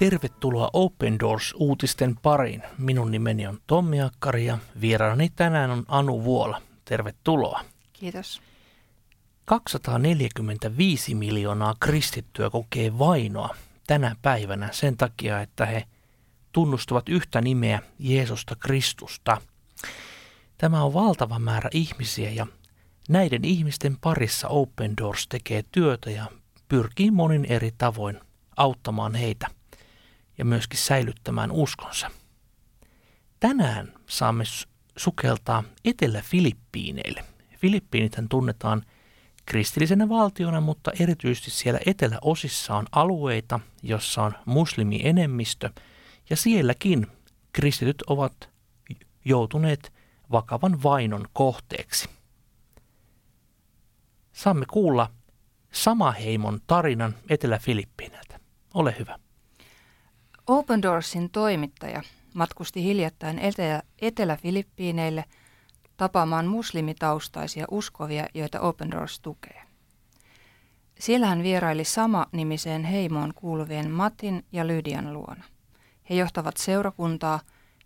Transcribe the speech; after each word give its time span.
Tervetuloa 0.00 0.70
Open 0.72 1.18
Doors-uutisten 1.18 2.16
pariin. 2.22 2.62
Minun 2.78 3.10
nimeni 3.10 3.46
on 3.46 3.58
Tommi 3.66 4.02
Akkari 4.02 4.46
ja 4.46 4.58
vieraani 4.80 5.30
tänään 5.36 5.70
on 5.70 5.84
Anu 5.88 6.24
Vuola. 6.24 6.62
Tervetuloa. 6.84 7.64
Kiitos. 7.92 8.42
245 9.44 11.14
miljoonaa 11.14 11.74
kristittyä 11.80 12.50
kokee 12.50 12.98
vainoa 12.98 13.56
tänä 13.86 14.16
päivänä 14.22 14.68
sen 14.72 14.96
takia, 14.96 15.40
että 15.40 15.66
he 15.66 15.84
tunnustavat 16.52 17.08
yhtä 17.08 17.40
nimeä 17.40 17.82
Jeesusta 17.98 18.56
Kristusta. 18.56 19.42
Tämä 20.58 20.84
on 20.84 20.94
valtava 20.94 21.38
määrä 21.38 21.70
ihmisiä 21.72 22.30
ja 22.30 22.46
näiden 23.08 23.44
ihmisten 23.44 23.96
parissa 24.00 24.48
Open 24.48 24.96
Doors 24.96 25.28
tekee 25.28 25.64
työtä 25.72 26.10
ja 26.10 26.26
pyrkii 26.68 27.10
monin 27.10 27.44
eri 27.44 27.70
tavoin 27.78 28.20
auttamaan 28.56 29.14
heitä 29.14 29.59
ja 30.40 30.44
myöskin 30.44 30.78
säilyttämään 30.78 31.50
uskonsa. 31.50 32.10
Tänään 33.40 33.92
saamme 34.06 34.44
sukeltaa 34.96 35.64
Etelä-Filippiineille. 35.84 37.24
Filippiinithän 37.56 38.28
tunnetaan 38.28 38.84
kristillisenä 39.46 40.08
valtiona, 40.08 40.60
mutta 40.60 40.92
erityisesti 41.00 41.50
siellä 41.50 41.80
eteläosissa 41.86 42.74
on 42.74 42.86
alueita, 42.92 43.60
jossa 43.82 44.22
on 44.22 44.32
muslimienemmistö, 44.44 45.70
ja 46.30 46.36
sielläkin 46.36 47.06
kristityt 47.52 48.02
ovat 48.06 48.50
joutuneet 49.24 49.92
vakavan 50.32 50.82
vainon 50.82 51.24
kohteeksi. 51.32 52.08
Saamme 54.32 54.66
kuulla 54.66 55.10
Samaheimon 55.72 56.60
tarinan 56.66 57.14
Etelä-Filippiineiltä. 57.28 58.40
Ole 58.74 58.94
hyvä. 58.98 59.18
Open 60.52 60.82
Doorsin 60.82 61.30
toimittaja 61.30 62.02
matkusti 62.34 62.84
hiljattain 62.84 63.40
Etelä-Filippiineille 64.02 65.24
tapaamaan 65.96 66.46
muslimitaustaisia 66.46 67.64
uskovia, 67.70 68.26
joita 68.34 68.60
Open 68.60 68.90
Doors 68.90 69.20
tukee. 69.20 69.62
Siellä 70.98 71.26
hän 71.26 71.42
vieraili 71.42 71.84
sama-nimiseen 71.84 72.84
heimoon 72.84 73.34
kuuluvien 73.34 73.90
Matin 73.90 74.44
ja 74.52 74.66
Lydian 74.66 75.12
luona. 75.12 75.44
He 76.10 76.14
johtavat 76.14 76.56
seurakuntaa, 76.56 77.40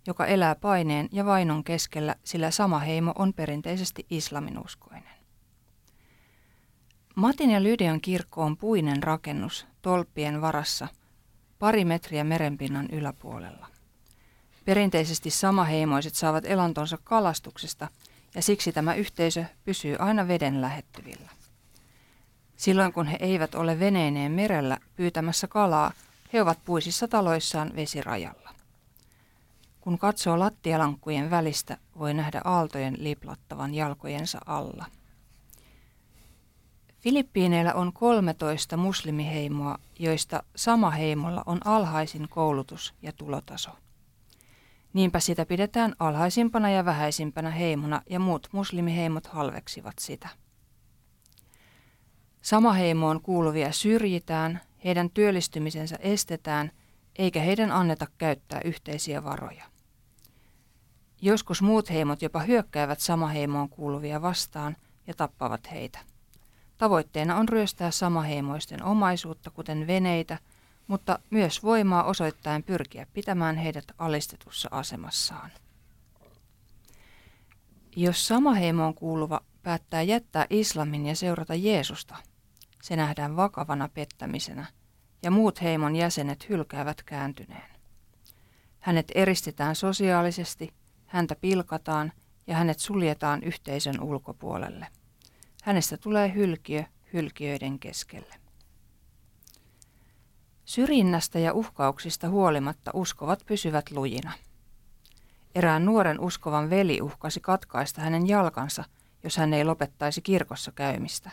joka 0.06 0.26
elää 0.26 0.54
paineen 0.54 1.08
ja 1.12 1.24
vainon 1.24 1.64
keskellä, 1.64 2.14
sillä 2.24 2.50
sama 2.50 2.78
heimo 2.78 3.12
on 3.18 3.34
perinteisesti 3.34 4.06
islaminuskoinen. 4.10 5.14
Matin 7.14 7.50
ja 7.50 7.62
Lydian 7.62 8.00
kirkko 8.00 8.42
on 8.42 8.56
puinen 8.56 9.02
rakennus 9.02 9.66
tolppien 9.82 10.40
varassa 10.40 10.88
pari 11.58 11.84
metriä 11.84 12.24
merenpinnan 12.24 12.88
yläpuolella. 12.92 13.66
Perinteisesti 14.64 15.30
samaheimoiset 15.30 16.14
saavat 16.14 16.44
elantonsa 16.46 16.98
kalastuksesta 17.04 17.88
ja 18.34 18.42
siksi 18.42 18.72
tämä 18.72 18.94
yhteisö 18.94 19.44
pysyy 19.64 19.96
aina 19.98 20.28
veden 20.28 20.60
lähettyvillä. 20.60 21.30
Silloin 22.56 22.92
kun 22.92 23.06
he 23.06 23.16
eivät 23.20 23.54
ole 23.54 23.78
veneineen 23.78 24.32
merellä 24.32 24.78
pyytämässä 24.96 25.46
kalaa, 25.46 25.92
he 26.32 26.42
ovat 26.42 26.58
puisissa 26.64 27.08
taloissaan 27.08 27.72
vesirajalla. 27.76 28.54
Kun 29.80 29.98
katsoo 29.98 30.38
lattialankkujen 30.38 31.30
välistä, 31.30 31.76
voi 31.98 32.14
nähdä 32.14 32.40
aaltojen 32.44 32.94
liplattavan 32.98 33.74
jalkojensa 33.74 34.38
alla. 34.46 34.84
Filippiineillä 37.04 37.74
on 37.74 37.92
13 37.92 38.76
muslimiheimoa, 38.76 39.78
joista 39.98 40.42
sama 40.56 40.90
heimolla 40.90 41.42
on 41.46 41.60
alhaisin 41.64 42.28
koulutus 42.28 42.94
ja 43.02 43.12
tulotaso. 43.12 43.70
Niinpä 44.92 45.20
sitä 45.20 45.46
pidetään 45.46 45.94
alhaisimpana 45.98 46.70
ja 46.70 46.84
vähäisimpänä 46.84 47.50
heimona 47.50 48.02
ja 48.10 48.20
muut 48.20 48.48
muslimiheimot 48.52 49.26
halveksivat 49.26 49.94
sitä. 49.98 50.28
Sama 52.42 52.72
heimoon 52.72 53.22
kuuluvia 53.22 53.72
syrjitään, 53.72 54.60
heidän 54.84 55.10
työllistymisensä 55.10 55.96
estetään, 56.00 56.70
eikä 57.18 57.40
heidän 57.40 57.72
anneta 57.72 58.06
käyttää 58.18 58.60
yhteisiä 58.64 59.24
varoja. 59.24 59.64
Joskus 61.22 61.62
muut 61.62 61.90
heimot 61.90 62.22
jopa 62.22 62.40
hyökkäävät 62.40 63.00
sama 63.00 63.26
heimoon 63.26 63.68
kuuluvia 63.68 64.22
vastaan 64.22 64.76
ja 65.06 65.14
tappavat 65.14 65.70
heitä. 65.70 66.13
Tavoitteena 66.78 67.36
on 67.36 67.48
ryöstää 67.48 67.90
samaheimoisten 67.90 68.82
omaisuutta, 68.82 69.50
kuten 69.50 69.86
veneitä, 69.86 70.38
mutta 70.86 71.18
myös 71.30 71.62
voimaa 71.62 72.04
osoittaen 72.04 72.62
pyrkiä 72.62 73.06
pitämään 73.12 73.56
heidät 73.56 73.84
alistetussa 73.98 74.68
asemassaan. 74.72 75.50
Jos 77.96 78.28
samaheimoon 78.28 78.94
kuuluva 78.94 79.40
päättää 79.62 80.02
jättää 80.02 80.46
islamin 80.50 81.06
ja 81.06 81.16
seurata 81.16 81.54
Jeesusta, 81.54 82.16
se 82.82 82.96
nähdään 82.96 83.36
vakavana 83.36 83.88
pettämisenä 83.88 84.66
ja 85.22 85.30
muut 85.30 85.62
heimon 85.62 85.96
jäsenet 85.96 86.48
hylkäävät 86.48 87.02
kääntyneen. 87.02 87.70
Hänet 88.80 89.12
eristetään 89.14 89.76
sosiaalisesti, 89.76 90.74
häntä 91.06 91.36
pilkataan 91.36 92.12
ja 92.46 92.56
hänet 92.56 92.78
suljetaan 92.78 93.42
yhteisön 93.42 94.00
ulkopuolelle. 94.00 94.86
Hänestä 95.64 95.96
tulee 95.96 96.34
hylkiö 96.34 96.84
hylkiöiden 97.12 97.78
keskelle. 97.78 98.34
Syrjinnästä 100.64 101.38
ja 101.38 101.52
uhkauksista 101.52 102.28
huolimatta 102.28 102.90
uskovat 102.94 103.42
pysyvät 103.46 103.90
lujina. 103.90 104.32
Erään 105.54 105.84
nuoren 105.84 106.20
uskovan 106.20 106.70
veli 106.70 107.02
uhkasi 107.02 107.40
katkaista 107.40 108.00
hänen 108.00 108.28
jalkansa, 108.28 108.84
jos 109.22 109.36
hän 109.36 109.54
ei 109.54 109.64
lopettaisi 109.64 110.22
kirkossa 110.22 110.72
käymistä. 110.72 111.30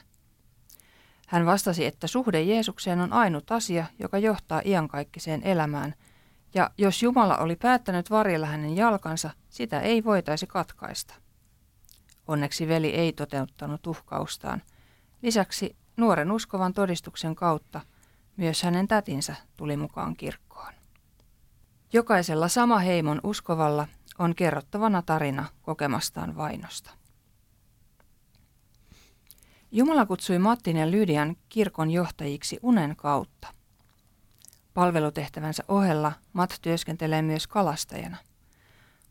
Hän 1.28 1.46
vastasi, 1.46 1.86
että 1.86 2.08
suhde 2.08 2.42
Jeesukseen 2.42 3.00
on 3.00 3.14
ainut 3.14 3.52
asia, 3.52 3.86
joka 4.00 4.18
johtaa 4.18 4.62
iankaikkiseen 4.66 5.44
elämään, 5.44 5.96
ja 6.54 6.70
jos 6.78 7.04
Jumala 7.04 7.38
oli 7.38 7.56
päättänyt 7.56 8.10
varjella 8.10 8.48
hänen 8.48 8.76
jalkansa, 8.76 9.30
sitä 9.50 9.80
ei 9.80 10.04
voitaisi 10.04 10.48
katkaista. 10.48 11.21
Onneksi 12.28 12.68
veli 12.68 12.90
ei 12.90 13.14
toteuttanut 13.14 13.88
uhkaustaan. 13.88 14.62
Lisäksi 15.22 15.76
nuoren 15.98 16.32
uskovan 16.32 16.74
todistuksen 16.74 17.36
kautta 17.36 17.82
myös 18.38 18.64
hänen 18.64 18.88
tätinsä 18.88 19.36
tuli 19.58 19.78
mukaan 19.78 20.16
kirkkoon. 20.16 20.74
Jokaisella 21.94 22.48
sama 22.48 22.80
heimon 22.80 23.20
uskovalla 23.24 23.88
on 24.20 24.36
kerrottavana 24.36 25.02
tarina 25.02 25.46
kokemastaan 25.62 26.38
vainosta. 26.38 26.92
Jumala 29.72 30.06
kutsui 30.06 30.40
Mattin 30.40 30.78
ja 30.78 30.92
Lydian 30.92 31.36
kirkon 31.50 31.92
johtajiksi 31.92 32.60
unen 32.62 32.96
kautta. 32.96 33.48
Palvelutehtävänsä 34.74 35.64
ohella 35.68 36.12
Matt 36.34 36.54
työskentelee 36.62 37.22
myös 37.22 37.48
kalastajana. 37.48 38.18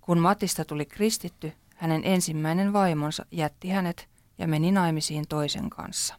Kun 0.00 0.18
Matista 0.18 0.64
tuli 0.64 0.86
kristitty, 0.86 1.52
hänen 1.80 2.04
ensimmäinen 2.04 2.72
vaimonsa 2.72 3.26
jätti 3.30 3.68
hänet 3.68 4.08
ja 4.38 4.48
meni 4.48 4.72
naimisiin 4.72 5.28
toisen 5.28 5.70
kanssa. 5.70 6.14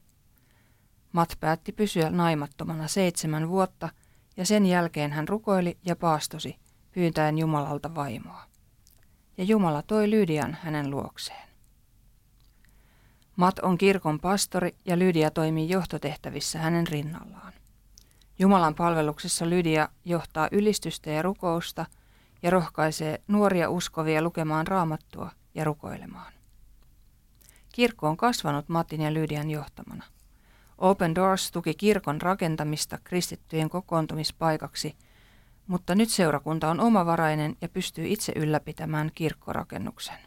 Mat 1.12 1.38
päätti 1.40 1.72
pysyä 1.72 2.10
naimattomana 2.10 2.88
seitsemän 2.88 3.50
vuotta 3.50 3.90
ja 4.38 4.46
sen 4.46 4.66
jälkeen 4.66 5.12
hän 5.12 5.28
rukoili 5.28 5.78
ja 5.86 5.96
paastosi 5.96 6.56
pyyntäen 6.92 7.38
Jumalalta 7.38 7.96
vaimoa. 7.96 8.44
Ja 9.38 9.44
Jumala 9.44 9.82
toi 9.82 10.10
Lydian 10.10 10.58
hänen 10.62 10.92
luokseen. 10.92 11.50
Mat 13.36 13.60
on 13.60 13.78
kirkon 13.78 14.20
pastori 14.20 14.76
ja 14.86 15.00
Lydia 15.00 15.32
toimii 15.32 15.70
johtotehtävissä 15.70 16.60
hänen 16.60 16.88
rinnallaan. 16.88 17.54
Jumalan 18.40 18.76
palveluksessa 18.76 19.50
Lydia 19.50 19.90
johtaa 20.06 20.48
ylistystä 20.52 21.10
ja 21.10 21.22
rukousta 21.22 21.86
ja 22.44 22.50
rohkaisee 22.50 23.22
nuoria 23.28 23.70
uskovia 23.70 24.22
lukemaan 24.22 24.68
raamattua 24.68 25.32
ja 25.56 25.64
rukoilemaan. 25.64 26.34
Kirkko 27.72 28.08
on 28.08 28.18
kasvanut 28.18 28.70
Matin 28.70 29.02
ja 29.02 29.14
Lydian 29.14 29.50
johtamana. 29.50 30.04
Open 30.78 31.16
Doors 31.16 31.52
tuki 31.52 31.74
kirkon 31.74 32.22
rakentamista 32.22 32.98
kristittyjen 33.04 33.70
kokoontumispaikaksi, 33.70 34.96
mutta 35.68 35.96
nyt 35.96 36.10
seurakunta 36.10 36.70
on 36.70 36.80
omavarainen 36.80 37.56
ja 37.62 37.70
pystyy 37.70 38.08
itse 38.08 38.34
ylläpitämään 38.36 39.12
kirkkorakennuksen. 39.16 40.18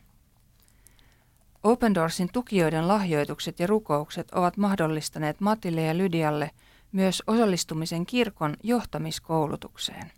Open 1.63 1.95
Doorsin 1.95 2.29
tukijoiden 2.33 2.89
lahjoitukset 2.89 3.61
ja 3.61 3.67
rukoukset 3.67 4.31
ovat 4.31 4.57
mahdollistaneet 4.57 5.41
Matille 5.41 5.83
ja 5.83 5.99
Lydialle 5.99 6.51
myös 6.93 7.23
osallistumisen 7.27 8.07
kirkon 8.07 8.57
johtamiskoulutukseen. 8.63 10.13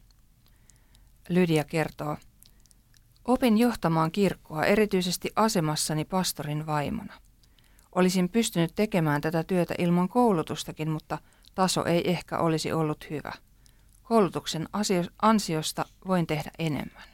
Lydia 1.28 1.64
kertoo, 1.64 2.16
Opin 3.26 3.58
johtamaan 3.58 4.10
kirkkoa 4.10 4.64
erityisesti 4.64 5.30
asemassani 5.36 6.04
pastorin 6.04 6.66
vaimona. 6.66 7.14
Olisin 7.94 8.28
pystynyt 8.28 8.72
tekemään 8.74 9.20
tätä 9.20 9.44
työtä 9.44 9.74
ilman 9.78 10.08
koulutustakin, 10.08 10.90
mutta 10.90 11.18
taso 11.54 11.84
ei 11.84 12.10
ehkä 12.10 12.38
olisi 12.38 12.72
ollut 12.72 13.10
hyvä. 13.10 13.32
Koulutuksen 14.02 14.68
ansiosta 15.22 15.84
voin 16.06 16.26
tehdä 16.26 16.50
enemmän. 16.58 17.04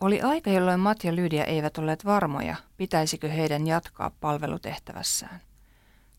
Oli 0.00 0.20
aika, 0.20 0.50
jolloin 0.50 0.80
Mat 0.80 1.04
ja 1.04 1.16
Lydia 1.16 1.44
eivät 1.44 1.78
olleet 1.78 2.04
varmoja, 2.04 2.56
pitäisikö 2.76 3.28
heidän 3.28 3.66
jatkaa 3.66 4.10
palvelutehtävässään. 4.20 5.40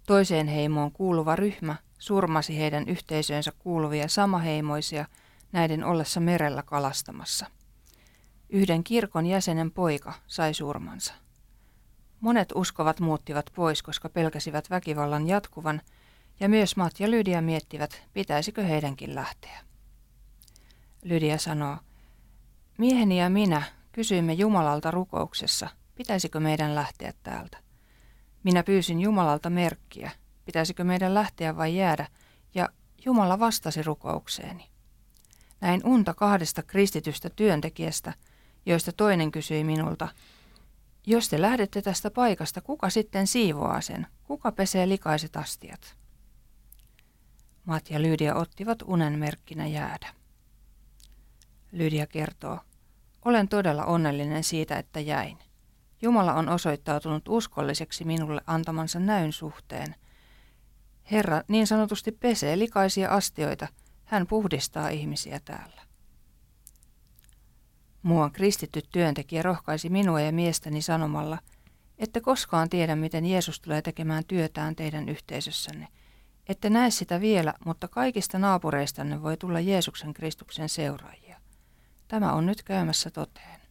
Toiseen 0.08 0.48
heimoon 0.48 0.92
kuuluva 0.92 1.36
ryhmä 1.36 1.76
surmasi 2.00 2.58
heidän 2.58 2.88
yhteisöönsä 2.88 3.52
kuuluvia 3.60 4.08
samaheimoisia 4.08 5.06
näiden 5.52 5.84
ollessa 5.84 6.20
merellä 6.20 6.64
kalastamassa. 6.64 7.46
Yhden 8.50 8.84
kirkon 8.84 9.26
jäsenen 9.26 9.72
poika 9.72 10.14
sai 10.28 10.54
surmansa. 10.54 11.14
Monet 12.20 12.50
uskovat 12.56 13.00
muuttivat 13.00 13.46
pois, 13.56 13.84
koska 13.84 14.10
pelkäsivät 14.10 14.70
väkivallan 14.70 15.28
jatkuvan, 15.28 15.82
ja 16.40 16.50
myös 16.50 16.76
Mat 16.76 17.00
ja 17.00 17.12
Lydia 17.12 17.42
miettivät, 17.42 18.04
pitäisikö 18.14 18.64
heidänkin 18.64 19.16
lähteä. 19.16 19.60
Lydia 21.04 21.38
sanoo, 21.38 21.78
Mieheni 22.78 23.20
ja 23.20 23.30
minä 23.30 23.64
kysyimme 23.92 24.34
Jumalalta 24.34 24.92
rukouksessa, 24.92 25.70
pitäisikö 25.96 26.40
meidän 26.40 26.76
lähteä 26.76 27.14
täältä. 27.24 27.58
Minä 28.44 28.64
pyysin 28.64 29.02
Jumalalta 29.02 29.50
merkkiä, 29.50 30.12
pitäisikö 30.46 30.84
meidän 30.84 31.14
lähteä 31.14 31.58
vai 31.58 31.76
jäädä, 31.76 32.08
ja 32.56 32.70
Jumala 33.06 33.40
vastasi 33.40 33.84
rukoukseeni. 33.84 34.71
Näin 35.62 35.82
unta 35.86 36.14
kahdesta 36.14 36.64
kristitystä 36.64 37.30
työntekijästä, 37.30 38.14
joista 38.66 38.92
toinen 38.92 39.32
kysyi 39.32 39.64
minulta, 39.64 40.08
jos 41.08 41.30
te 41.30 41.42
lähdette 41.42 41.82
tästä 41.82 42.12
paikasta, 42.12 42.62
kuka 42.62 42.90
sitten 42.90 43.28
siivoaa 43.28 43.82
sen? 43.82 44.08
Kuka 44.24 44.52
pesee 44.52 44.90
likaiset 44.90 45.36
astiat? 45.36 45.96
Mat 47.66 47.90
ja 47.90 48.02
Lydia 48.02 48.36
ottivat 48.36 48.82
unen 48.82 49.20
merkkinä 49.20 49.68
jäädä. 49.68 50.08
Lydia 51.72 52.08
kertoo, 52.08 52.60
olen 53.26 53.48
todella 53.48 53.86
onnellinen 53.86 54.44
siitä, 54.44 54.78
että 54.78 55.00
jäin. 55.00 55.38
Jumala 56.02 56.34
on 56.34 56.50
osoittautunut 56.50 57.28
uskolliseksi 57.28 58.06
minulle 58.06 58.42
antamansa 58.48 59.00
näyn 59.00 59.32
suhteen. 59.32 59.96
Herra 61.12 61.42
niin 61.48 61.68
sanotusti 61.68 62.12
pesee 62.12 62.60
likaisia 62.60 63.10
astioita, 63.10 63.68
hän 64.12 64.28
puhdistaa 64.28 64.90
ihmisiä 64.90 65.40
täällä. 65.46 65.82
Muuan 68.02 68.32
kristitty 68.32 68.82
työntekijä 68.92 69.42
rohkaisi 69.42 69.90
minua 69.90 70.22
ja 70.22 70.32
miestäni 70.32 70.82
sanomalla, 70.82 71.38
että 71.98 72.22
koskaan 72.22 72.70
tiedä, 72.70 72.96
miten 72.96 73.26
Jeesus 73.26 73.60
tulee 73.60 73.82
tekemään 73.82 74.24
työtään 74.28 74.76
teidän 74.76 75.10
yhteisössänne. 75.10 75.88
Ette 76.50 76.70
näe 76.70 76.90
sitä 76.92 77.22
vielä, 77.22 77.54
mutta 77.66 77.88
kaikista 77.88 78.40
naapureistanne 78.40 79.22
voi 79.22 79.38
tulla 79.38 79.60
Jeesuksen 79.60 80.14
Kristuksen 80.14 80.70
seuraajia. 80.70 81.42
Tämä 82.08 82.34
on 82.34 82.46
nyt 82.46 82.64
käymässä 82.64 83.10
toteen. 83.10 83.62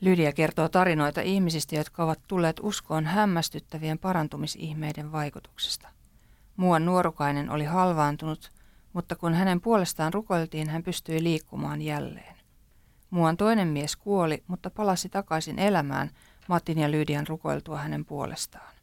Lydia 0.00 0.32
kertoo 0.32 0.68
tarinoita 0.68 1.20
ihmisistä, 1.20 1.76
jotka 1.76 2.04
ovat 2.04 2.20
tulleet 2.28 2.60
uskoon 2.62 3.04
hämmästyttävien 3.04 3.98
parantumisihmeiden 3.98 5.12
vaikutuksesta. 5.12 6.01
Muuan 6.56 6.84
nuorukainen 6.84 7.50
oli 7.50 7.64
halvaantunut– 7.64 8.52
mutta 8.92 9.16
kun 9.16 9.34
hänen 9.34 9.60
puolestaan 9.60 10.12
rukoiltiin, 10.12 10.68
hän 10.68 10.82
pystyi 10.82 11.22
liikkumaan 11.22 11.82
jälleen. 11.82 12.36
Muuan 13.10 13.36
toinen 13.36 13.68
mies 13.68 13.96
kuoli, 13.96 14.42
mutta 14.46 14.70
palasi 14.70 15.08
takaisin 15.08 15.58
elämään 15.58 16.10
Matin 16.48 16.78
ja 16.78 16.90
Lydian 16.90 17.26
rukoiltua 17.26 17.78
hänen 17.78 18.04
puolestaan. 18.04 18.74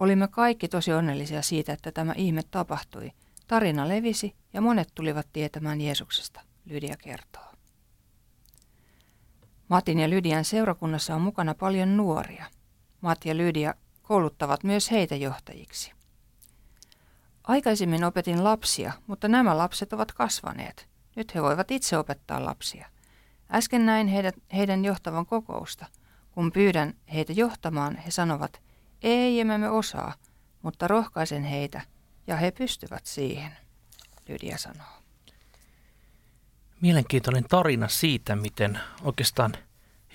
Olimme 0.00 0.28
kaikki 0.28 0.68
tosi 0.68 0.92
onnellisia 0.92 1.42
siitä, 1.42 1.72
että 1.72 1.92
tämä 1.92 2.12
ihme 2.16 2.42
tapahtui. 2.50 3.12
Tarina 3.48 3.88
levisi 3.88 4.34
ja 4.52 4.60
monet 4.60 4.88
tulivat 4.94 5.26
tietämään 5.32 5.80
Jeesuksesta, 5.80 6.40
Lydia 6.64 6.96
kertoo. 6.96 7.52
Matin 9.68 9.98
ja 9.98 10.10
Lydian 10.10 10.44
seurakunnassa 10.44 11.14
on 11.14 11.20
mukana 11.20 11.54
paljon 11.54 11.96
nuoria. 11.96 12.44
Matti 13.00 13.28
ja 13.28 13.36
Lydia 13.36 13.74
kouluttavat 14.02 14.64
myös 14.64 14.90
heitä 14.90 15.16
johtajiksi. 15.16 15.92
Aikaisemmin 17.44 18.04
opetin 18.04 18.44
lapsia, 18.44 18.92
mutta 19.06 19.28
nämä 19.28 19.58
lapset 19.58 19.92
ovat 19.92 20.12
kasvaneet. 20.12 20.88
Nyt 21.16 21.34
he 21.34 21.42
voivat 21.42 21.70
itse 21.70 21.98
opettaa 21.98 22.44
lapsia. 22.44 22.88
Äsken 23.52 23.86
näin 23.86 24.08
heidät, 24.08 24.34
heidän 24.54 24.84
johtavan 24.84 25.26
kokousta. 25.26 25.86
Kun 26.30 26.52
pyydän 26.52 26.94
heitä 27.12 27.32
johtamaan, 27.32 27.96
he 27.96 28.10
sanovat, 28.10 28.62
ei 29.02 29.40
emme 29.40 29.58
me 29.58 29.70
osaa, 29.70 30.14
mutta 30.62 30.88
rohkaisen 30.88 31.44
heitä, 31.44 31.80
ja 32.26 32.36
he 32.36 32.50
pystyvät 32.50 33.06
siihen, 33.06 33.56
Lydia 34.28 34.58
sanoo. 34.58 35.02
Mielenkiintoinen 36.80 37.44
tarina 37.44 37.88
siitä, 37.88 38.36
miten 38.36 38.80
oikeastaan 39.02 39.54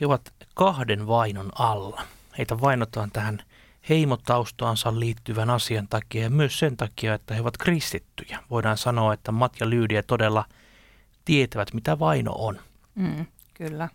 he 0.02 0.06
ovat 0.06 0.34
kahden 0.54 1.08
vainon 1.08 1.52
alla. 1.60 2.02
Heitä 2.38 2.62
vainotaan 2.62 3.12
tähän 3.12 3.44
heimotaustaansa 3.90 5.00
liittyvän 5.00 5.50
asian 5.50 5.88
takia 5.88 6.24
ja 6.24 6.30
myös 6.30 6.60
sen 6.60 6.78
takia, 6.78 7.14
että 7.14 7.34
he 7.34 7.42
ovat 7.42 7.58
kristittyjä. 7.58 8.40
Voidaan 8.50 8.78
sanoa, 8.78 9.14
että 9.14 9.32
Mat 9.32 9.54
ja 9.60 9.70
Lyydia 9.70 10.04
todella 10.04 10.46
tietävät, 11.26 11.74
mitä 11.74 12.00
vaino 12.00 12.32
on. 12.36 12.60
Mm, 12.96 13.26
kyllä, 13.54 13.90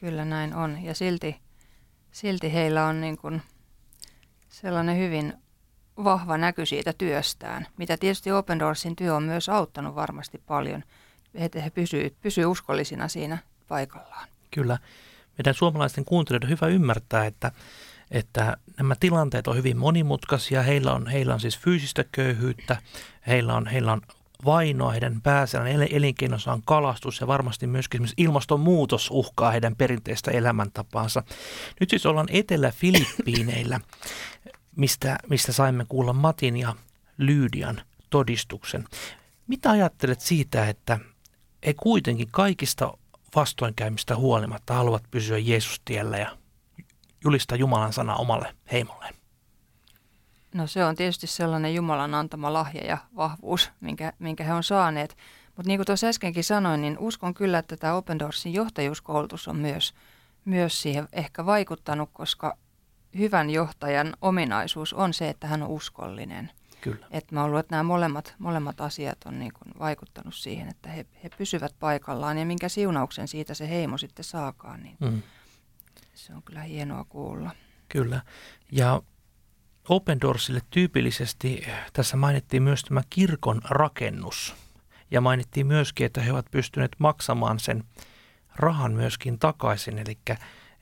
kyllä 0.00 0.24
näin 0.24 0.54
on. 0.54 0.82
Ja 0.82 0.94
silti, 0.94 1.36
silti 2.12 2.52
heillä 2.52 2.86
on 2.86 3.00
niin 3.00 3.16
kuin 3.16 3.42
sellainen 4.48 4.98
hyvin 4.98 5.32
vahva 6.04 6.38
näky 6.38 6.66
siitä 6.66 6.92
työstään, 6.92 7.66
mitä 7.76 7.96
tietysti 7.96 8.32
Open 8.32 8.58
Doorsin 8.58 8.96
työ 8.96 9.14
on 9.14 9.22
myös 9.22 9.48
auttanut 9.48 9.94
varmasti 9.94 10.42
paljon, 10.46 10.84
että 11.34 11.60
he 11.62 11.70
pysyvät 11.70 12.12
pysyy 12.20 12.44
uskollisina 12.44 13.08
siinä 13.08 13.38
paikallaan. 13.68 14.28
Kyllä. 14.50 14.78
Meidän 15.38 15.54
suomalaisten 15.54 16.04
kuuntelijoiden 16.04 16.46
on 16.46 16.50
hyvä 16.50 16.66
ymmärtää, 16.66 17.26
että 17.26 17.52
että 18.10 18.56
nämä 18.78 18.94
tilanteet 19.00 19.46
on 19.46 19.56
hyvin 19.56 19.76
monimutkaisia. 19.76 20.62
Heillä 20.62 20.92
on, 20.92 21.06
heillä 21.06 21.34
on 21.34 21.40
siis 21.40 21.58
fyysistä 21.58 22.04
köyhyyttä, 22.12 22.82
heillä 23.26 23.54
on, 23.54 23.66
heillä 23.66 23.92
on 23.92 24.00
vainoa, 24.44 24.90
heidän 24.90 25.20
pääsellään 25.20 25.86
elinkeinonsa 25.90 26.52
on 26.52 26.62
kalastus 26.64 27.20
ja 27.20 27.26
varmasti 27.26 27.66
myöskin 27.66 28.08
ilmastonmuutos 28.16 29.08
uhkaa 29.10 29.50
heidän 29.50 29.76
perinteistä 29.76 30.30
elämäntapaansa. 30.30 31.22
Nyt 31.80 31.90
siis 31.90 32.06
ollaan 32.06 32.28
Etelä-Filippiineillä, 32.30 33.80
mistä, 34.76 35.18
mistä 35.28 35.52
saimme 35.52 35.84
kuulla 35.88 36.12
Matin 36.12 36.56
ja 36.56 36.74
Lyydian 37.18 37.82
todistuksen. 38.10 38.84
Mitä 39.46 39.70
ajattelet 39.70 40.20
siitä, 40.20 40.68
että 40.68 40.98
he 41.66 41.74
kuitenkin 41.74 42.28
kaikista 42.30 42.98
vastoinkäymistä 43.36 44.16
huolimatta 44.16 44.74
haluavat 44.74 45.04
pysyä 45.10 45.38
Jeesustiellä 45.38 46.18
ja 46.18 46.39
julistaa 47.24 47.56
Jumalan 47.56 47.92
sana 47.92 48.16
omalle 48.16 48.54
heimolleen? 48.72 49.14
No 50.54 50.66
se 50.66 50.84
on 50.84 50.96
tietysti 50.96 51.26
sellainen 51.26 51.74
Jumalan 51.74 52.14
antama 52.14 52.52
lahja 52.52 52.86
ja 52.86 52.98
vahvuus, 53.16 53.70
minkä, 53.80 54.12
minkä 54.18 54.44
he 54.44 54.52
on 54.52 54.64
saaneet. 54.64 55.16
Mutta 55.56 55.68
niin 55.68 55.78
kuin 55.78 55.86
tuossa 55.86 56.06
äskenkin 56.06 56.44
sanoin, 56.44 56.82
niin 56.82 56.98
uskon 56.98 57.34
kyllä, 57.34 57.58
että 57.58 57.76
tämä 57.76 57.94
Open 57.94 58.18
Doorsin 58.18 58.54
johtajuuskoulutus 58.54 59.48
on 59.48 59.56
myös, 59.56 59.94
myös 60.44 60.82
siihen 60.82 61.08
ehkä 61.12 61.46
vaikuttanut, 61.46 62.10
koska 62.12 62.56
hyvän 63.18 63.50
johtajan 63.50 64.14
ominaisuus 64.20 64.92
on 64.92 65.14
se, 65.14 65.28
että 65.28 65.46
hän 65.46 65.62
on 65.62 65.68
uskollinen. 65.68 66.50
Kyllä. 66.80 67.06
Et 67.10 67.32
mä 67.32 67.46
luulen, 67.46 67.60
että 67.60 67.74
nämä 67.74 67.82
molemmat, 67.82 68.34
molemmat 68.38 68.80
asiat 68.80 69.18
on 69.24 69.38
niin 69.38 69.52
kuin 69.52 69.78
vaikuttanut 69.78 70.34
siihen, 70.34 70.68
että 70.68 70.88
he, 70.88 71.06
he 71.24 71.30
pysyvät 71.38 71.74
paikallaan 71.80 72.38
ja 72.38 72.46
minkä 72.46 72.68
siunauksen 72.68 73.28
siitä 73.28 73.54
se 73.54 73.68
heimo 73.68 73.98
sitten 73.98 74.24
saakaan, 74.24 74.82
niin 74.82 74.96
mm. 75.00 75.22
Se 76.26 76.34
on 76.34 76.42
kyllä 76.42 76.62
hienoa 76.62 77.04
kuulla. 77.04 77.50
Kyllä. 77.88 78.22
Ja 78.72 79.02
Open 79.88 80.20
Doorsille 80.20 80.60
tyypillisesti 80.70 81.66
tässä 81.92 82.16
mainittiin 82.16 82.62
myös 82.62 82.82
tämä 82.82 83.02
kirkon 83.10 83.60
rakennus. 83.64 84.54
Ja 85.10 85.20
mainittiin 85.20 85.66
myöskin, 85.66 86.06
että 86.06 86.20
he 86.20 86.32
ovat 86.32 86.46
pystyneet 86.50 86.92
maksamaan 86.98 87.60
sen 87.60 87.84
rahan 88.56 88.92
myöskin 88.92 89.38
takaisin. 89.38 89.98
Eli, 89.98 90.18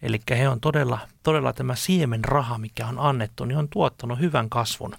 eli 0.03 0.21
he 0.31 0.49
on 0.49 0.61
todella, 0.61 0.99
todella 1.23 1.53
tämä 1.53 1.75
siemen 1.75 2.25
raha, 2.25 2.59
mikä 2.59 2.87
on 2.87 2.99
annettu, 2.99 3.45
niin 3.45 3.59
on 3.59 3.69
tuottanut 3.69 4.21
hyvän 4.21 4.51
kasvun. 4.51 4.95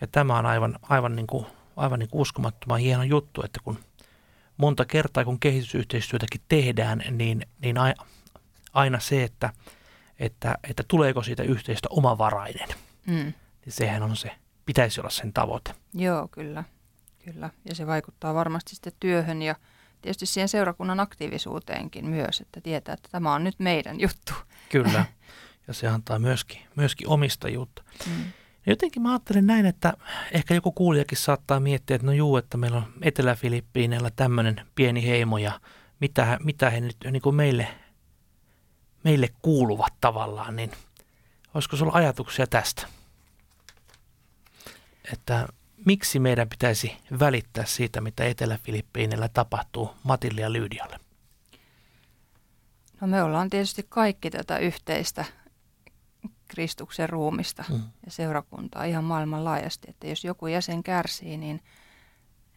Ja 0.00 0.06
tämä 0.06 0.38
on 0.38 0.46
aivan, 0.46 0.78
aivan, 0.82 1.16
niin 1.16 1.26
kuin, 1.26 1.46
aivan 1.76 1.98
niin 1.98 2.10
kuin 2.10 2.20
uskomattoman 2.20 2.80
hieno 2.80 3.02
juttu, 3.02 3.42
että 3.42 3.60
kun 3.64 3.78
monta 4.56 4.84
kertaa 4.84 5.24
kun 5.24 5.40
kehitysyhteistyötäkin 5.40 6.40
tehdään, 6.48 7.02
niin, 7.10 7.46
niin 7.60 7.76
aina 8.72 9.00
se, 9.00 9.24
että, 9.24 9.52
että, 10.18 10.58
että 10.70 10.82
tuleeko 10.88 11.22
siitä 11.22 11.42
yhteistä 11.42 11.88
omavarainen. 11.90 12.68
Mm. 13.06 13.32
Niin 13.64 13.72
sehän 13.72 14.02
on 14.02 14.16
se, 14.16 14.30
pitäisi 14.66 15.00
olla 15.00 15.10
sen 15.10 15.32
tavoite. 15.32 15.74
Joo, 15.94 16.28
kyllä. 16.28 16.64
kyllä. 17.24 17.50
Ja 17.68 17.74
se 17.74 17.86
vaikuttaa 17.86 18.34
varmasti 18.34 18.74
sitten 18.74 18.92
työhön 19.00 19.42
ja 19.42 19.54
tietysti 20.02 20.26
siihen 20.26 20.48
seurakunnan 20.48 21.00
aktiivisuuteenkin 21.00 22.06
myös, 22.08 22.40
että 22.40 22.60
tietää, 22.60 22.92
että 22.92 23.08
tämä 23.12 23.34
on 23.34 23.44
nyt 23.44 23.58
meidän 23.58 24.00
juttu. 24.00 24.32
Kyllä. 24.68 25.04
Ja 25.68 25.74
se 25.74 25.88
antaa 25.88 26.18
myöskin, 26.18 26.60
myöskin 26.76 27.08
omistajuutta. 27.08 27.82
Mm. 28.06 28.24
Jotenkin 28.66 29.02
mä 29.02 29.10
ajattelen 29.10 29.46
näin, 29.46 29.66
että 29.66 29.92
ehkä 30.32 30.54
joku 30.54 30.72
kuulijakin 30.72 31.18
saattaa 31.18 31.60
miettiä, 31.60 31.94
että 31.94 32.06
no 32.06 32.12
juu, 32.12 32.36
että 32.36 32.56
meillä 32.56 32.76
on 32.76 32.92
Etelä-Filippiineillä 33.02 34.10
tämmöinen 34.16 34.60
pieni 34.74 35.06
heimo 35.06 35.38
ja 35.38 35.60
mitä, 36.00 36.38
mitä 36.44 36.70
he 36.70 36.80
nyt 36.80 36.96
niin 37.10 37.22
kuin 37.22 37.34
meille, 37.34 37.68
meille 39.04 39.28
kuuluvat 39.42 39.92
tavallaan, 40.00 40.56
niin 40.56 40.70
olisiko 41.54 41.76
sulla 41.76 41.92
ajatuksia 41.94 42.46
tästä? 42.46 42.86
Että 45.12 45.48
miksi 45.86 46.18
meidän 46.18 46.48
pitäisi 46.48 46.96
välittää 47.18 47.64
siitä, 47.64 48.00
mitä 48.00 48.24
Etelä-Filippiineillä 48.24 49.28
tapahtuu 49.28 49.90
Matille 50.04 50.40
ja 50.40 50.52
Lyydialle? 50.52 51.00
No 53.00 53.06
me 53.06 53.22
ollaan 53.22 53.50
tietysti 53.50 53.86
kaikki 53.88 54.30
tätä 54.30 54.58
yhteistä 54.58 55.24
Kristuksen 56.48 57.08
ruumista 57.08 57.64
mm. 57.68 57.82
ja 58.06 58.10
seurakuntaa 58.10 58.84
ihan 58.84 59.04
maailmanlaajasti. 59.04 59.90
Että 59.90 60.06
jos 60.06 60.24
joku 60.24 60.46
jäsen 60.46 60.82
kärsii, 60.82 61.36
niin, 61.36 61.60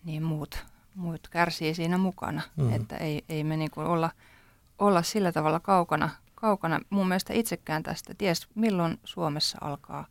niin 0.04 0.24
muut, 0.24 0.66
muut 0.96 1.28
kärsii 1.28 1.76
siinä 1.76 1.98
mukana. 1.98 2.42
Mm. 2.56 2.74
Että 2.74 2.98
ei, 2.98 3.26
ei 3.30 3.44
me 3.44 3.58
niin 3.58 3.72
olla, 3.76 4.12
olla 4.80 5.04
sillä 5.04 5.32
tavalla 5.32 5.60
kaukana, 5.60 6.10
kaukana 6.46 6.80
mun 6.90 7.08
mielestä 7.08 7.34
itsekään 7.34 7.84
tästä. 7.84 8.14
Ties 8.18 8.48
milloin 8.56 9.00
Suomessa 9.04 9.58
alkaa, 9.62 10.06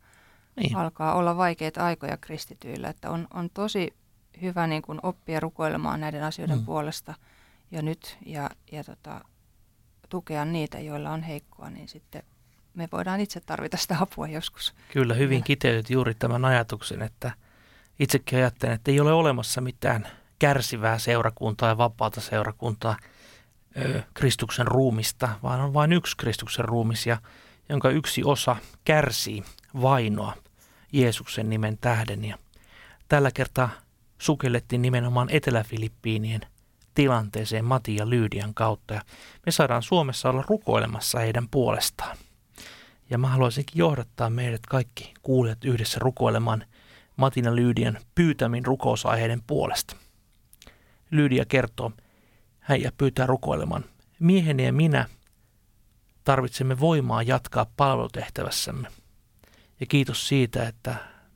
niin. 0.55 0.75
alkaa 0.75 1.15
olla 1.15 1.37
vaikeita 1.37 1.85
aikoja 1.85 2.17
kristityillä. 2.17 2.89
Että 2.89 3.09
on, 3.09 3.27
on 3.33 3.49
tosi 3.49 3.93
hyvä 4.41 4.67
niin 4.67 4.81
kuin 4.81 4.99
oppia 5.03 5.39
rukoilemaan 5.39 6.01
näiden 6.01 6.23
asioiden 6.23 6.57
mm. 6.57 6.65
puolesta 6.65 7.13
jo 7.71 7.81
nyt 7.81 8.17
ja, 8.25 8.49
ja 8.71 8.83
tota, 8.83 9.21
tukea 10.09 10.45
niitä, 10.45 10.79
joilla 10.79 11.11
on 11.11 11.23
heikkoa, 11.23 11.69
niin 11.69 11.87
sitten 11.87 12.23
me 12.73 12.87
voidaan 12.91 13.19
itse 13.19 13.39
tarvita 13.39 13.77
sitä 13.77 13.97
apua 13.99 14.27
joskus. 14.27 14.73
Kyllä, 14.93 15.13
hyvin 15.13 15.43
kiteytyt 15.43 15.89
juuri 15.89 16.13
tämän 16.13 16.45
ajatuksen, 16.45 17.01
että 17.01 17.31
itsekin 17.99 18.39
ajattelen, 18.39 18.75
että 18.75 18.91
ei 18.91 18.99
ole 18.99 19.13
olemassa 19.13 19.61
mitään 19.61 20.07
kärsivää 20.39 20.97
seurakuntaa 20.97 21.69
ja 21.69 21.77
vapaata 21.77 22.21
seurakuntaa 22.21 22.97
Kristuksen 24.13 24.67
ruumista, 24.67 25.29
vaan 25.43 25.61
on 25.61 25.73
vain 25.73 25.93
yksi 25.93 26.17
Kristuksen 26.17 26.65
ruumis, 26.65 27.07
ja, 27.07 27.17
jonka 27.69 27.89
yksi 27.89 28.23
osa 28.23 28.55
kärsii 28.85 29.43
vainoa 29.81 30.33
Jeesuksen 30.91 31.49
nimen 31.49 31.77
tähden. 31.77 32.25
Ja 32.25 32.37
tällä 33.07 33.31
kertaa 33.31 33.69
sukellettiin 34.17 34.81
nimenomaan 34.81 35.29
Etelä-Filippiinien 35.29 36.41
tilanteeseen 36.93 37.65
Mati 37.65 37.95
ja 37.95 38.09
Lyydian 38.09 38.53
kautta, 38.53 38.93
ja 38.93 39.01
me 39.45 39.51
saadaan 39.51 39.83
Suomessa 39.83 40.29
olla 40.29 40.43
rukoilemassa 40.47 41.19
heidän 41.19 41.47
puolestaan. 41.49 42.17
Ja 43.09 43.17
mä 43.17 43.27
haluaisinkin 43.27 43.79
johdattaa 43.79 44.29
meidät 44.29 44.65
kaikki 44.69 45.13
kuulijat 45.21 45.65
yhdessä 45.65 45.99
rukoilemaan 45.99 46.65
Matina 47.15 47.55
Lyydian 47.55 47.97
pyytämin 48.15 48.65
rukousaiheiden 48.65 49.41
puolesta. 49.47 49.95
Lyydia 51.11 51.45
kertoo, 51.45 51.91
hän 52.65 52.81
ja 52.81 52.91
pyytää 52.97 53.25
rukoilemaan. 53.25 53.85
Mieheni 54.19 54.65
ja 54.65 54.73
minä 54.73 55.09
tarvitsemme 56.23 56.79
voimaa 56.79 57.23
jatkaa 57.23 57.65
palvelutehtävässämme. 57.77 58.87
Ja 59.79 59.85
kiitos 59.85 60.27
siitä, 60.27 60.67
että 60.67 60.95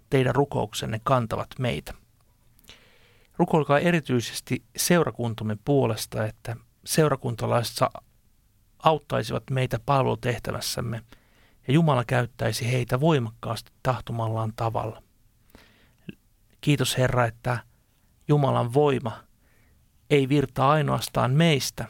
teidän 0.09 0.35
rukouksenne 0.35 1.01
kantavat 1.03 1.49
meitä. 1.59 1.93
Rukoilkaa 3.37 3.79
erityisesti 3.79 4.63
seurakuntamme 4.77 5.57
puolesta, 5.65 6.25
että 6.25 6.55
seurakuntalaiset 6.85 7.89
auttaisivat 8.83 9.43
meitä 9.51 9.79
palvelutehtävässämme– 9.85 11.01
ja 11.69 11.73
Jumala 11.73 12.03
käyttäisi 12.05 12.71
heitä 12.71 12.99
voimakkaasti 12.99 13.71
tahtomallaan 13.83 14.53
tavalla. 14.55 15.03
Kiitos 16.61 16.97
Herra, 16.97 17.25
että 17.25 17.59
Jumalan 18.27 18.73
voima 18.73 19.23
ei 20.09 20.29
virtaa 20.29 20.71
ainoastaan 20.71 21.31
meistä, 21.31 21.85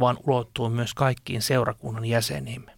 vaan 0.00 0.16
ulottuu 0.26 0.68
myös 0.68 0.94
kaikkiin 0.94 1.42
seurakunnan 1.42 2.04
jäseniimme. 2.04 2.72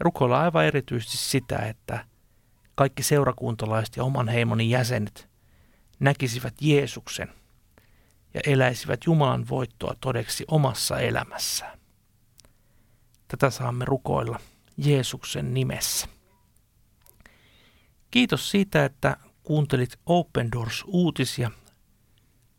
Rukoillaan 0.00 0.44
aivan 0.44 0.64
erityisesti 0.64 1.16
sitä, 1.16 1.58
että 1.58 2.04
kaikki 2.74 3.02
seurakuntalaiset 3.02 3.96
ja 3.96 4.04
oman 4.04 4.28
heimoni 4.28 4.70
jäsenet 4.70 5.28
näkisivät 6.00 6.54
Jeesuksen 6.60 7.28
ja 8.34 8.40
eläisivät 8.46 9.00
Jumalan 9.06 9.48
voittoa 9.48 9.94
todeksi 10.00 10.44
omassa 10.48 10.98
elämässään. 10.98 11.78
Tätä 13.28 13.50
saamme 13.50 13.84
rukoilla 13.84 14.40
Jeesuksen 14.76 15.54
nimessä. 15.54 16.08
Kiitos 18.10 18.50
siitä, 18.50 18.84
että 18.84 19.16
kuuntelit 19.42 19.96
Open 20.06 20.52
Doors-uutisia. 20.52 21.50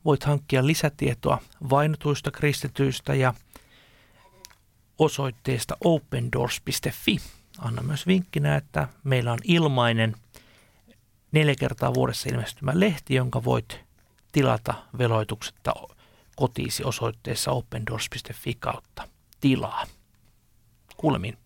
Voit 0.07 0.23
hankkia 0.23 0.67
lisätietoa 0.67 1.41
vainotuista 1.69 2.31
kristityistä 2.31 3.15
ja 3.15 3.33
osoitteesta 4.99 5.77
opendoors.fi. 5.83 7.17
Anna 7.57 7.81
myös 7.81 8.07
vinkkinä, 8.07 8.55
että 8.55 8.87
meillä 9.03 9.31
on 9.33 9.39
ilmainen 9.43 10.15
neljä 11.31 11.55
kertaa 11.59 11.93
vuodessa 11.93 12.29
ilmestymä 12.29 12.71
lehti, 12.73 13.15
jonka 13.15 13.43
voit 13.43 13.79
tilata 14.31 14.73
veloituksetta 14.97 15.73
kotiisi 16.35 16.83
osoitteessa 16.83 17.51
opendoors.fi 17.51 18.53
kautta 18.59 19.07
tilaa. 19.41 19.83
Kuulemiin. 20.97 21.37